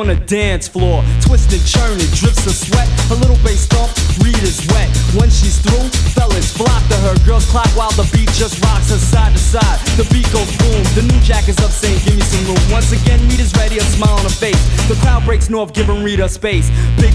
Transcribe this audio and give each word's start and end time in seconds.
on 0.00 0.06
the 0.08 0.16
dance 0.24 0.66
floor, 0.66 1.04
twisting, 1.20 1.60
churning, 1.68 2.08
drips 2.16 2.48
of 2.48 2.56
sweat. 2.56 2.88
A 3.12 3.16
little 3.20 3.36
bass 3.44 3.68
thump, 3.68 3.92
read 4.24 4.40
is 4.40 4.64
wet. 4.72 4.88
When 5.12 5.28
she's 5.28 5.60
through, 5.60 5.92
fellas 6.16 6.56
flock 6.56 6.80
to 6.88 6.96
her. 7.04 7.12
Girls 7.28 7.44
clock 7.52 7.68
while 7.76 7.92
the 8.00 8.08
beat 8.08 8.32
just 8.32 8.56
rocks 8.64 8.88
her 8.88 8.96
side 8.96 9.36
to 9.36 9.38
side. 9.38 9.78
The 10.00 10.08
beat 10.08 10.24
goes 10.32 10.48
boom. 10.56 10.80
The 10.96 11.04
new 11.04 11.20
jack 11.20 11.52
is 11.52 11.58
up 11.60 11.68
saying, 11.68 12.00
give 12.08 12.16
me 12.16 12.24
some 12.24 12.48
room. 12.48 12.64
Once 12.72 12.96
again, 12.96 13.20
meet 13.28 13.40
is 13.40 13.52
ready, 13.60 13.76
a 13.76 13.84
smile 13.92 14.16
on 14.16 14.24
her 14.24 14.32
face. 14.32 14.60
The 14.88 14.96
crowd 15.04 15.24
breaks 15.28 15.50
north, 15.50 15.74
giving 15.74 16.02
Rita 16.02 16.28
space. 16.30 16.72
Big 16.96 17.09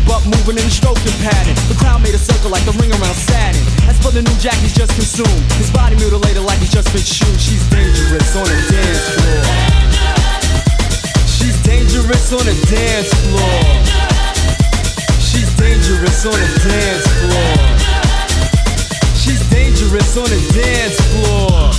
dangerous 16.25 16.57
on 16.57 16.65
the 16.65 16.69
dance 16.69 17.05
floor. 17.21 17.53
She's 19.15 19.49
dangerous 19.49 20.17
on 20.17 20.25
the 20.25 20.41
dance 20.57 20.97
floor. 21.13 21.71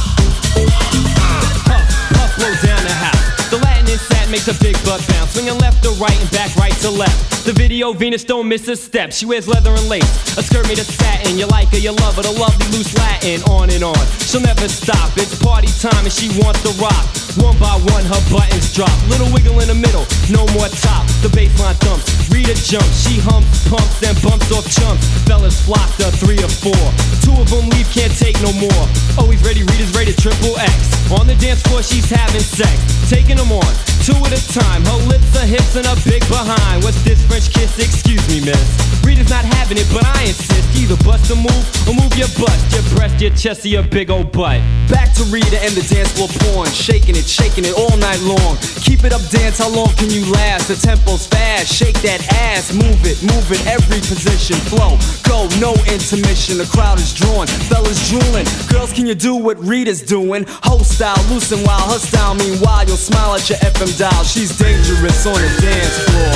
Puff, 1.67 1.87
puff, 2.15 2.37
blow 2.39 2.55
down 2.63 2.83
the 2.85 2.95
house. 2.95 3.51
The 3.51 3.59
Latin 3.59 3.87
insat 3.87 4.31
makes 4.31 4.47
a 4.49 4.55
big 4.63 4.77
butt 4.85 5.05
bounce, 5.09 5.33
swinging 5.33 5.59
left 5.59 5.83
to 5.83 5.91
right 5.99 6.19
and 6.21 6.31
back 6.31 6.55
right 6.57 6.75
to 6.83 6.91
left. 6.91 7.45
The 7.45 7.53
video 7.53 7.93
Venus 7.93 8.25
don't 8.25 8.49
miss 8.49 8.69
a 8.69 8.77
step. 8.77 9.13
She 9.13 9.27
wears 9.27 9.49
leather 9.49 9.71
and 9.71 9.89
lace, 9.89 10.39
a 10.39 10.43
skirt 10.43 10.69
made 10.69 10.79
of 10.79 10.87
satin. 10.87 11.39
You 11.39 11.47
like 11.47 11.69
her, 11.69 11.79
you 11.79 11.93
love 11.93 12.17
her, 12.17 12.23
the 12.23 12.31
lovely 12.31 12.67
loose 12.77 12.95
Latin. 12.99 13.43
On 13.51 13.71
and 13.71 13.83
on, 13.83 14.07
she'll 14.19 14.41
never 14.41 14.69
stop. 14.69 15.11
It's 15.17 15.43
party 15.43 15.69
time 15.81 16.05
and 16.05 16.13
she 16.13 16.29
wants 16.41 16.63
to 16.63 16.71
rock. 16.83 17.26
One 17.37 17.57
by 17.61 17.77
one, 17.93 18.05
her 18.09 18.23
buttons 18.33 18.73
drop. 18.73 18.93
Little 19.13 19.29
wiggle 19.33 19.61
in 19.61 19.69
the 19.69 19.77
middle, 19.77 20.09
no 20.33 20.49
more 20.57 20.69
top. 20.81 21.05
The 21.21 21.29
baseline 21.29 21.77
thumps, 21.85 22.09
Rita 22.33 22.57
jumps. 22.57 23.05
She 23.05 23.21
humps, 23.21 23.69
pumps, 23.69 24.01
and 24.01 24.17
bumps 24.25 24.49
off 24.53 24.65
chumps. 24.73 25.05
Fellas 25.29 25.61
flock 25.61 25.85
to 26.01 26.09
three 26.17 26.41
or 26.41 26.49
four. 26.49 26.85
Two 27.21 27.37
of 27.37 27.49
them 27.53 27.69
leave, 27.77 27.89
can't 27.93 28.13
take 28.17 28.41
no 28.41 28.53
more. 28.57 28.85
Always 29.21 29.45
ready, 29.45 29.61
Rita's 29.69 29.93
rated 29.93 30.17
triple 30.17 30.57
X. 30.57 30.97
On 31.13 31.27
the 31.27 31.37
dance 31.37 31.61
floor, 31.69 31.83
she's 31.83 32.09
having 32.09 32.41
sex. 32.41 32.73
Taking 33.11 33.37
them 33.37 33.53
on, 33.53 33.71
two 34.03 34.17
at 34.25 34.33
a 34.33 34.41
time. 34.57 34.83
Her 34.89 35.01
lips, 35.05 35.29
her 35.37 35.47
hips, 35.47 35.77
and 35.77 35.87
her 35.87 35.99
big 36.09 36.25
behind. 36.33 36.83
What's 36.85 37.03
this 37.05 37.21
French 37.29 37.53
kiss? 37.53 37.79
Excuse 37.79 38.25
me, 38.33 38.41
miss. 38.41 38.65
Rita's 39.05 39.31
not 39.31 39.45
having 39.45 39.79
it, 39.79 39.87
but 39.93 40.05
I 40.05 40.25
insist. 40.25 40.65
Either 40.77 40.97
bust 41.05 41.31
a 41.31 41.37
move 41.37 41.65
or 41.89 41.95
move 41.95 42.13
your 42.17 42.29
bust, 42.41 42.61
your 42.75 42.83
breast, 42.97 43.21
your 43.21 43.31
chest, 43.33 43.65
or 43.65 43.69
your 43.69 43.85
big 43.85 44.11
old 44.11 44.33
butt. 44.33 44.61
Back 44.91 45.15
to 45.15 45.25
Rita 45.31 45.63
and 45.63 45.73
the 45.73 45.83
dance 45.87 46.11
floor 46.13 46.29
porn. 46.29 46.69
Shaking 46.69 47.17
it, 47.17 47.26
shaking 47.29 47.65
it 47.65 47.75
all 47.75 47.97
night 47.99 48.21
long. 48.23 48.57
Keep 48.87 49.05
it 49.05 49.13
up, 49.13 49.23
dance, 49.29 49.59
how 49.59 49.69
long 49.69 49.91
can 49.99 50.11
you 50.11 50.25
last? 50.33 50.69
The 50.69 50.77
tempo's 50.77 51.27
fast, 51.27 51.73
shake 51.73 52.01
that 52.03 52.23
ass, 52.55 52.73
move 52.73 53.03
it, 53.03 53.19
move 53.23 53.47
it, 53.51 53.61
every 53.67 53.99
position, 53.99 54.57
flow, 54.71 54.95
go, 55.27 55.51
no 55.59 55.75
intermission. 55.91 56.59
The 56.59 56.69
crowd 56.71 56.99
is 56.99 57.13
drawn, 57.13 57.47
fellas 57.67 58.09
drooling. 58.09 58.47
Girls, 58.71 58.93
can 58.93 59.07
you 59.07 59.15
do 59.15 59.35
what 59.35 59.59
Rita's 59.59 60.03
doing? 60.03 60.47
Host 60.63 60.97
style, 60.97 61.19
loose 61.29 61.51
and 61.51 61.67
wild, 61.67 61.91
her 61.93 61.99
style, 61.99 62.35
meanwhile, 62.35 62.87
you'll 62.87 62.97
smile 62.97 63.35
at 63.35 63.49
your 63.51 63.59
FM 63.59 63.91
dial. 63.99 64.25
She's 64.25 64.57
dangerous 64.57 65.27
on 65.27 65.35
the 65.35 65.51
dance 65.59 65.99
floor. 66.07 66.35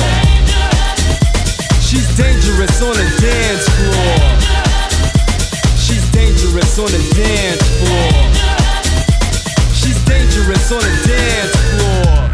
She's 1.79 2.07
dangerous 2.15 2.81
on 2.83 2.95
the 2.95 3.07
dance 3.19 3.65
floor. 3.79 4.19
She's 5.79 6.05
dangerous 6.11 6.79
on 6.79 6.87
the 6.91 7.01
dance 7.15 7.63
floor. 7.79 8.40
Dangerous 10.11 10.71
on 10.75 10.83
the 10.83 10.93
dance 11.07 11.55
floor. 11.71 12.27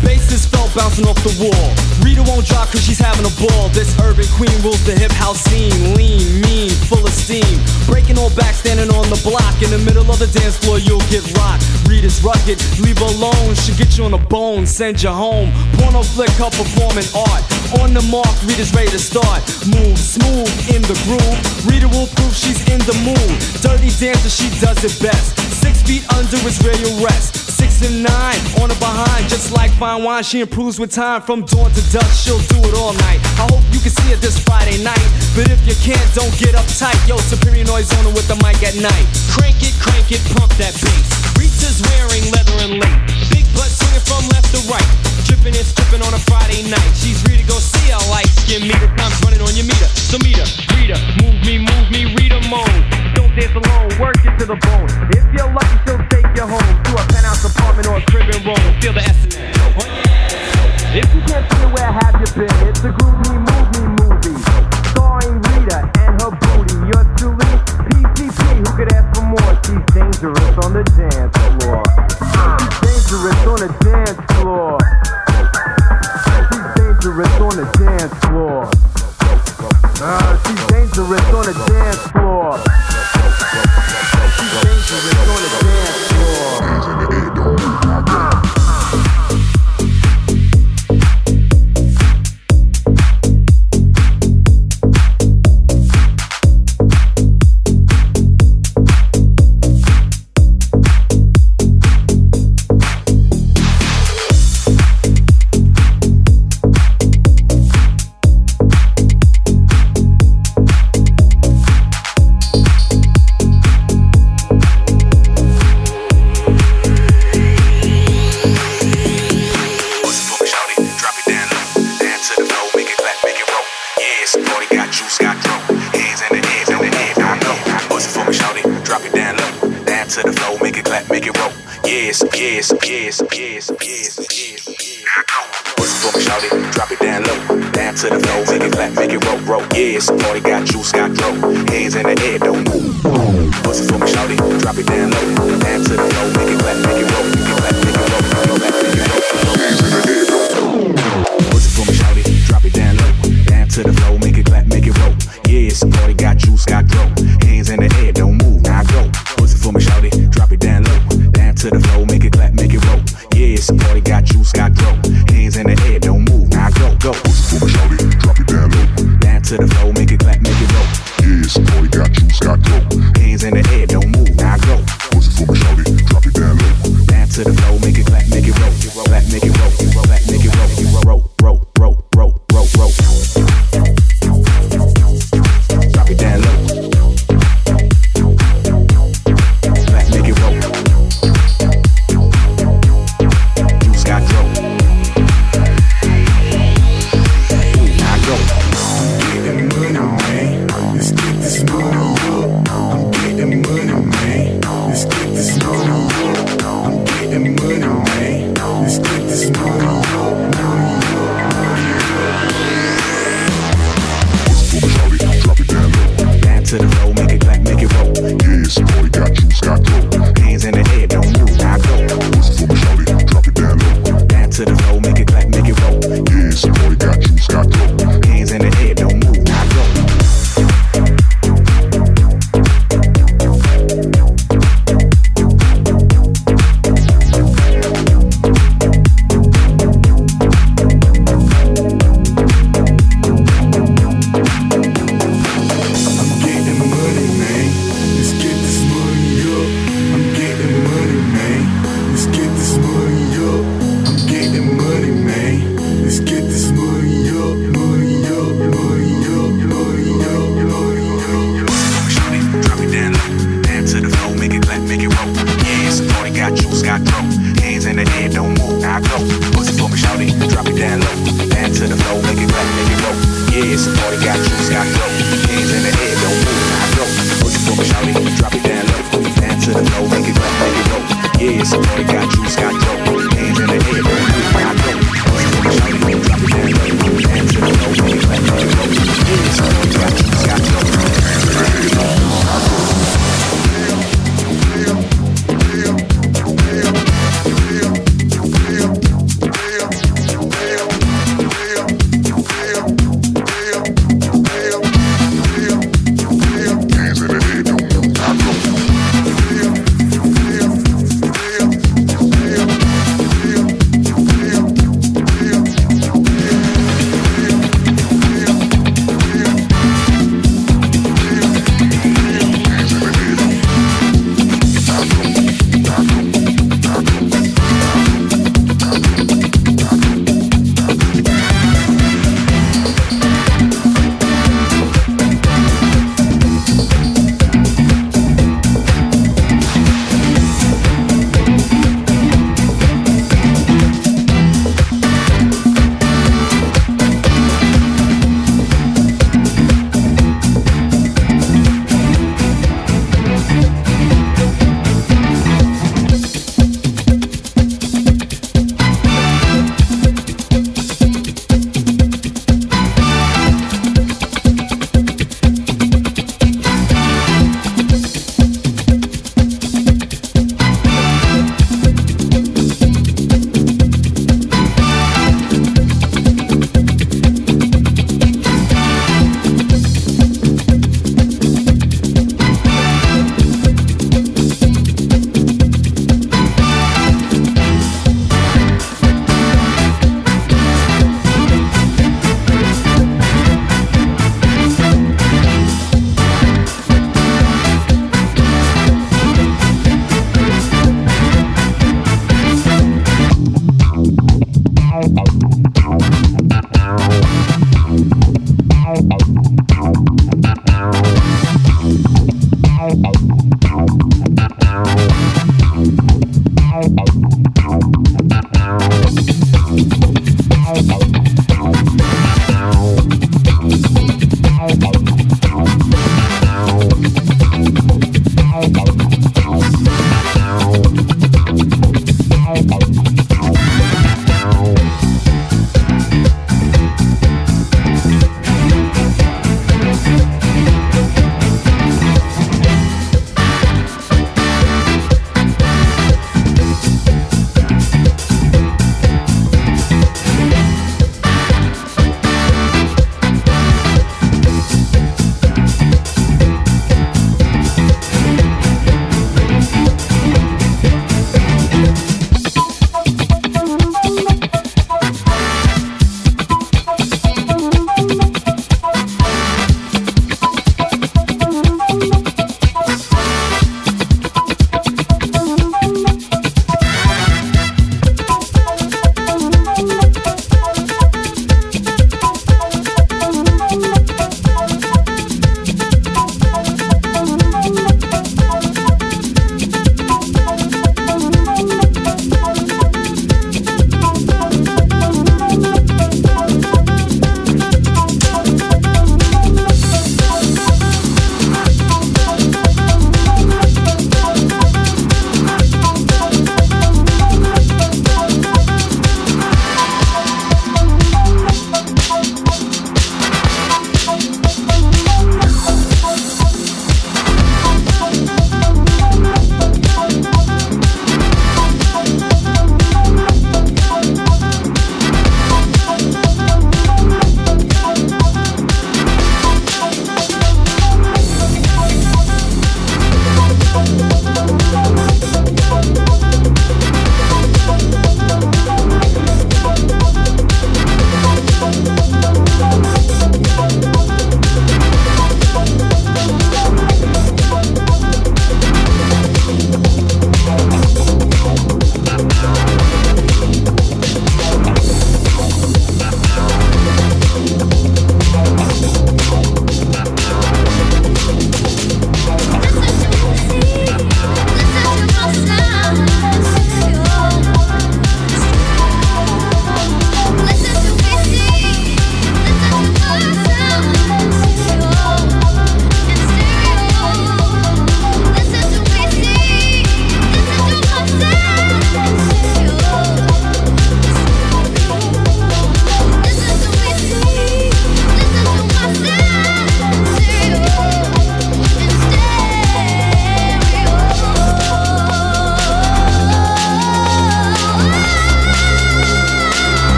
Bases 0.00 0.46
felt 0.46 0.72
bouncing 0.74 1.04
off 1.04 1.20
the 1.20 1.36
wall. 1.36 1.68
Rita 2.00 2.24
won't 2.24 2.46
drop 2.46 2.72
cause 2.72 2.80
she's 2.80 2.98
having 2.98 3.28
a 3.28 3.34
ball. 3.36 3.68
This 3.76 3.92
urban 4.00 4.24
queen 4.32 4.56
rules 4.64 4.80
the 4.88 4.96
hip 4.96 5.12
house 5.12 5.44
scene. 5.44 5.92
Lean, 5.92 6.40
mean, 6.40 6.72
full 6.88 7.04
of 7.04 7.12
steam. 7.12 7.60
Breaking 7.84 8.16
all 8.16 8.32
back, 8.32 8.54
standing 8.54 8.88
on 8.88 9.12
the 9.12 9.20
block. 9.28 9.60
In 9.60 9.68
the 9.68 9.78
middle 9.84 10.08
of 10.08 10.18
the 10.18 10.26
dance 10.32 10.56
floor, 10.56 10.78
you'll 10.80 11.04
get 11.12 11.20
rocked. 11.36 11.68
Rita's 11.84 12.24
rugged, 12.24 12.56
leave 12.80 12.96
her 12.96 13.12
alone. 13.12 13.52
She'll 13.52 13.76
get 13.76 13.98
you 13.98 14.08
on 14.08 14.16
the 14.16 14.24
bone, 14.32 14.64
send 14.64 15.02
you 15.02 15.12
home. 15.12 15.52
Porno 15.76 16.00
flick, 16.02 16.32
her 16.40 16.48
performing 16.48 17.04
art. 17.12 17.44
On 17.84 17.92
the 17.92 18.00
mark, 18.08 18.32
Rita's 18.48 18.72
ready 18.72 18.88
to 18.88 18.98
start. 18.98 19.44
Move 19.68 19.98
smooth 20.00 20.48
in 20.72 20.80
the 20.88 20.96
groove. 21.04 21.38
Rita 21.68 21.88
will 21.92 22.08
prove 22.16 22.32
she's 22.32 22.64
in 22.72 22.80
the 22.88 22.96
mood. 23.04 23.36
Dirty 23.60 23.92
dancer, 24.00 24.32
she 24.32 24.48
does 24.64 24.80
it 24.80 24.96
best. 25.04 25.45
Six 25.66 25.82
feet 25.82 26.06
under 26.14 26.38
is 26.46 26.62
where 26.62 26.78
you 26.78 26.86
rest. 27.02 27.34
Six 27.34 27.82
and 27.82 28.06
nine 28.06 28.38
on 28.62 28.70
her 28.70 28.78
behind, 28.78 29.26
just 29.26 29.50
like 29.50 29.72
fine 29.82 30.04
wine. 30.04 30.22
She 30.22 30.38
improves 30.38 30.78
with 30.78 30.94
time 30.94 31.22
from 31.22 31.42
dawn 31.42 31.72
to 31.74 31.82
dusk. 31.90 32.22
She'll 32.22 32.38
do 32.54 32.62
it 32.70 32.74
all 32.78 32.94
night. 32.94 33.18
I 33.42 33.50
hope 33.50 33.66
you 33.74 33.82
can 33.82 33.90
see 33.90 34.14
her 34.14 34.20
this 34.22 34.38
Friday 34.38 34.78
night. 34.84 35.02
But 35.34 35.50
if 35.50 35.58
you 35.66 35.74
can't, 35.82 36.06
don't 36.14 36.30
get 36.38 36.54
uptight. 36.54 36.94
Yo, 37.10 37.18
superior 37.18 37.64
noise 37.64 37.90
on 37.98 38.06
her 38.06 38.14
with 38.14 38.30
the 38.30 38.38
mic 38.46 38.62
at 38.62 38.78
night. 38.78 39.06
Crank 39.34 39.58
it, 39.58 39.74
crank 39.82 40.06
it, 40.14 40.22
pump 40.38 40.54
that 40.62 40.70
bass. 40.78 41.06
Rita's 41.34 41.82
wearing 41.90 42.30
leather 42.30 42.56
and 42.62 42.78
lace. 42.78 43.26
Big 43.34 43.46
butt 43.50 43.66
swinging 43.66 44.06
from 44.06 44.22
left 44.30 44.54
to 44.54 44.62
right. 44.70 45.15
Tripping 45.26 45.58
and 45.58 45.66
stripping 45.66 46.06
on 46.06 46.14
a 46.14 46.22
Friday 46.30 46.62
night. 46.70 46.92
She's 46.94 47.18
ready 47.26 47.42
to 47.42 47.48
go 47.50 47.58
see 47.58 47.90
a 47.90 47.98
light 48.14 48.30
skin 48.30 48.62
meter. 48.62 48.86
Time's 48.94 49.18
running 49.26 49.42
on 49.42 49.50
your 49.58 49.66
meter. 49.66 49.90
So 49.90 50.22
meter, 50.22 50.46
Rita, 50.78 50.94
move 51.18 51.42
me, 51.42 51.58
move 51.58 51.86
me, 51.90 52.14
Rita 52.14 52.38
moan. 52.46 52.70
Don't 53.18 53.34
dance 53.34 53.50
alone, 53.50 53.90
work 53.98 54.14
it 54.22 54.38
to 54.38 54.46
the 54.46 54.54
bone. 54.54 54.86
If 55.10 55.26
you're 55.34 55.50
lucky, 55.50 55.76
she'll 55.82 55.98
take 56.14 56.30
you 56.38 56.46
home 56.46 56.62
to 56.62 56.90
a 56.94 57.02
penthouse 57.10 57.42
apartment 57.42 57.90
or 57.90 57.98
a 57.98 58.04
crib 58.06 58.30
in 58.30 58.38
Rome. 58.46 58.70
Feel 58.78 58.94
the 58.94 59.02
essence. 59.02 59.34
If 60.94 61.10
you 61.10 61.20
can't 61.26 61.42
feel 61.58 61.74
where 61.74 61.90
have 61.90 62.14
you 62.22 62.30
been, 62.38 62.54
it's 62.70 62.86
a 62.86 62.94
Move 62.94 63.18
Me 63.26 63.82
movie. 63.98 64.38
Starring 64.94 65.42
Rita 65.42 65.90
and 66.06 66.22
her 66.22 66.30
booty. 66.30 66.78
You're 66.86 67.06
truly 67.18 67.50
PCP. 68.14 68.62
Who 68.62 68.70
could 68.78 68.94
ask 68.94 69.10
for 69.10 69.26
more? 69.26 69.52
She's 69.66 69.82
dangerous 69.90 70.54
on 70.62 70.70
the 70.70 70.86
dance 70.94 71.34
floor. 71.58 71.82
She's 72.14 73.10
dangerous 73.10 73.40
on 73.42 73.58
the 73.58 73.70
dance 73.82 74.22
floor. 74.38 74.78
Dangerous 77.16 77.40
on 77.40 77.56
the 77.56 77.64
dance 77.78 78.12
floor. 78.26 78.68
Ah, 80.02 80.36
she's 80.44 80.66
dangerous 80.66 81.24
on 81.32 81.46
the 81.46 81.54
dance 81.66 82.06
floor. 82.12 82.75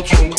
Girl. 0.00 0.31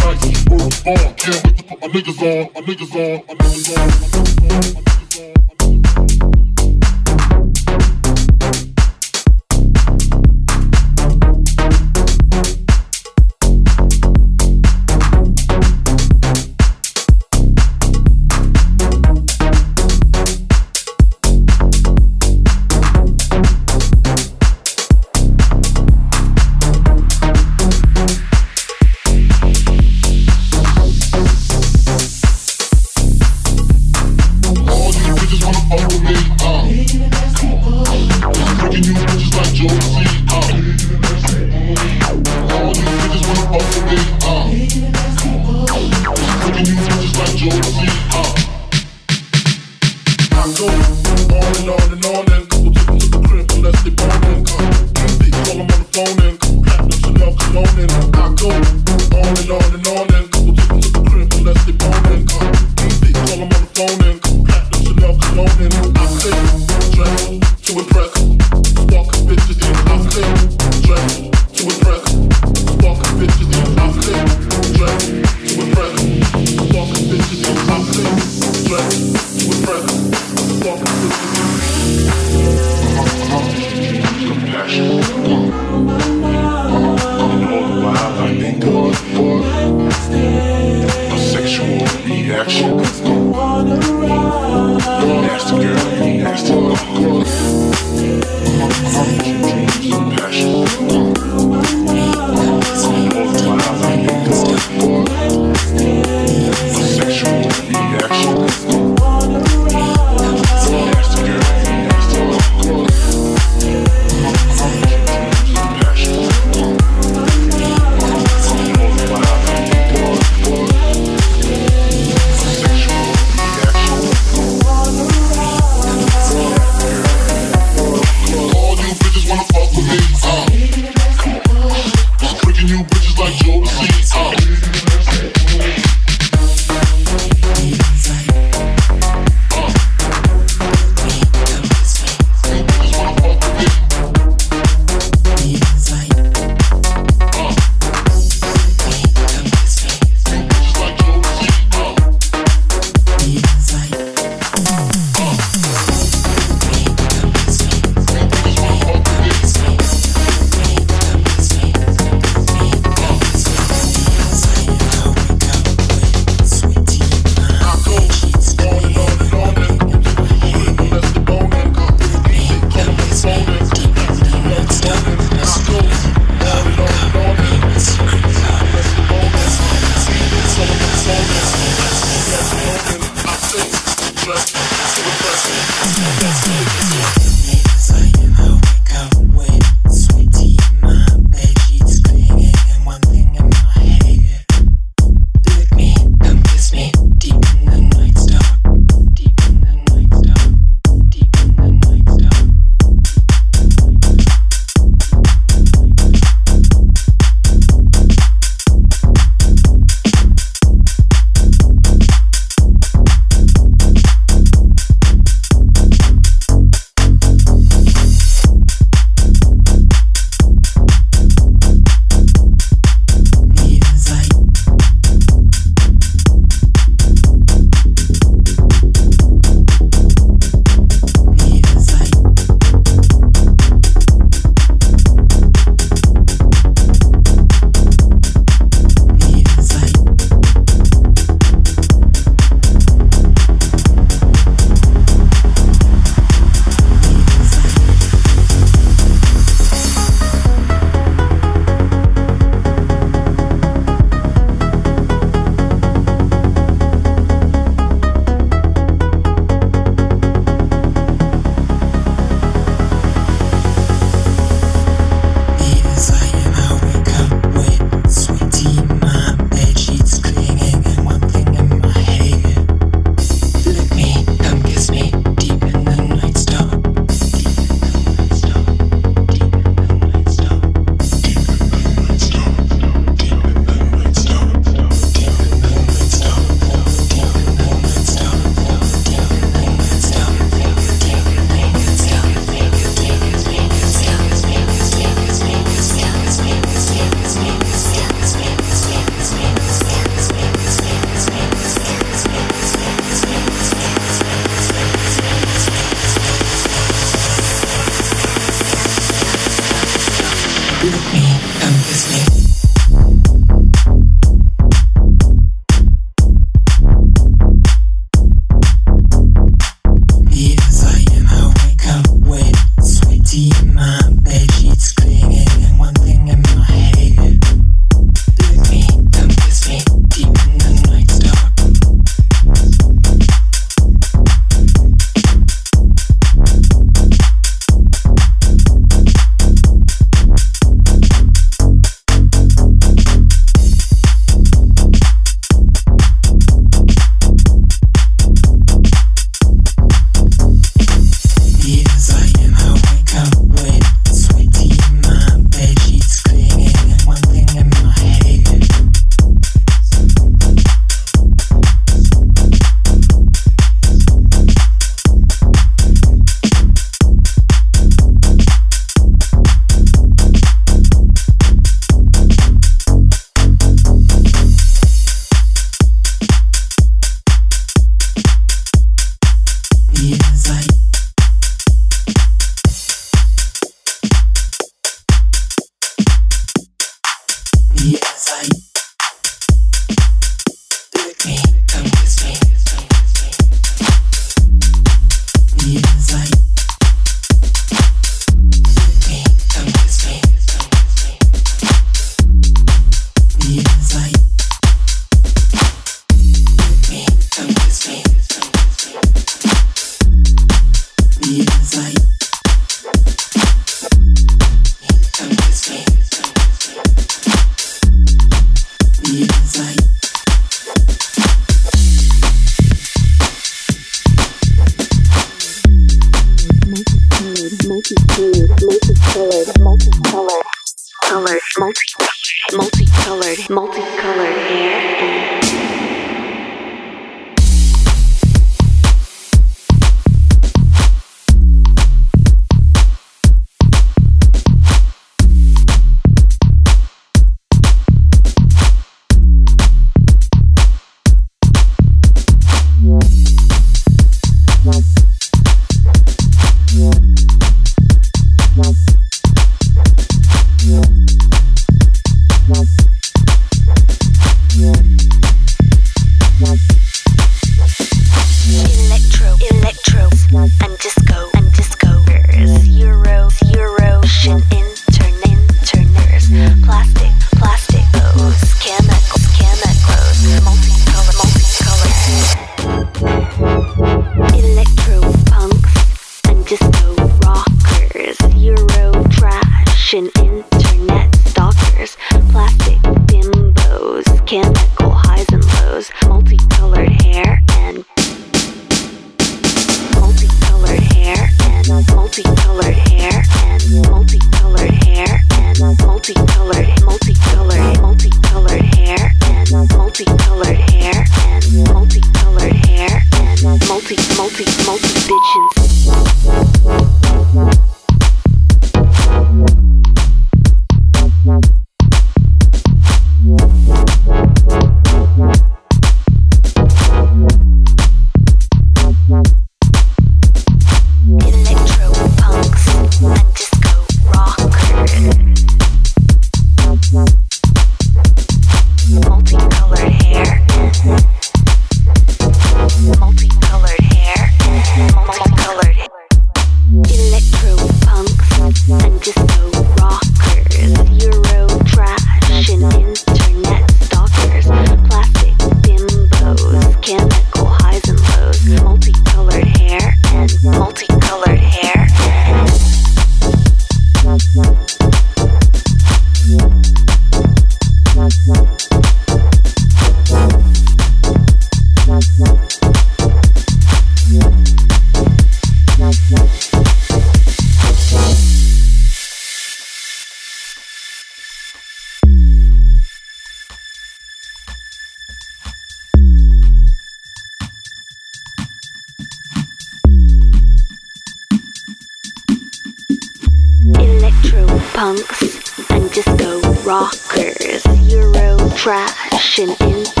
crashing 598.61 599.49
in 599.61 600.00